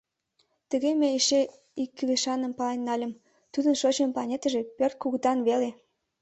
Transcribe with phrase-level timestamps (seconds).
[0.69, 1.41] Тыге мый эше
[1.81, 3.19] ик кӱлешаным пален нальым:
[3.53, 5.69] тудын шочмо планетыже пӧрт кугытан веле!